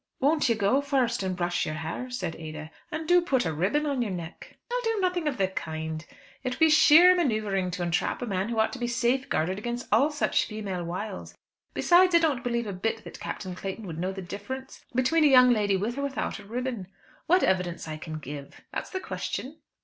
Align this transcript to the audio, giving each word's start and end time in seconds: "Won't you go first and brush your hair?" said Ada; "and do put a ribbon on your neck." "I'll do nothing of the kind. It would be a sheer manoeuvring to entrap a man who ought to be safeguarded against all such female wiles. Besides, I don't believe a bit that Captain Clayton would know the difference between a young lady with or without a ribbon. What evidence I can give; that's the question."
"Won't 0.19 0.49
you 0.49 0.55
go 0.55 0.81
first 0.81 1.21
and 1.21 1.35
brush 1.35 1.63
your 1.63 1.75
hair?" 1.75 2.09
said 2.09 2.35
Ada; 2.37 2.71
"and 2.91 3.07
do 3.07 3.21
put 3.21 3.45
a 3.45 3.53
ribbon 3.53 3.85
on 3.85 4.01
your 4.01 4.09
neck." 4.09 4.57
"I'll 4.71 4.81
do 4.81 4.97
nothing 4.99 5.27
of 5.27 5.37
the 5.37 5.47
kind. 5.47 6.03
It 6.43 6.53
would 6.53 6.59
be 6.59 6.65
a 6.65 6.69
sheer 6.71 7.13
manoeuvring 7.15 7.69
to 7.69 7.83
entrap 7.83 8.19
a 8.23 8.25
man 8.25 8.49
who 8.49 8.57
ought 8.57 8.73
to 8.73 8.79
be 8.79 8.87
safeguarded 8.87 9.59
against 9.59 9.87
all 9.91 10.09
such 10.09 10.47
female 10.47 10.83
wiles. 10.83 11.35
Besides, 11.75 12.15
I 12.15 12.17
don't 12.17 12.43
believe 12.43 12.65
a 12.65 12.73
bit 12.73 13.03
that 13.03 13.19
Captain 13.19 13.53
Clayton 13.53 13.85
would 13.85 13.99
know 13.99 14.11
the 14.11 14.23
difference 14.23 14.83
between 14.95 15.23
a 15.23 15.27
young 15.27 15.51
lady 15.51 15.77
with 15.77 15.99
or 15.99 16.01
without 16.01 16.39
a 16.39 16.45
ribbon. 16.45 16.87
What 17.27 17.43
evidence 17.43 17.87
I 17.87 17.97
can 17.97 18.17
give; 18.17 18.59
that's 18.73 18.89
the 18.89 18.99
question." 19.01 19.57